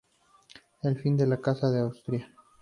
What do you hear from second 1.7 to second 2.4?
Austria.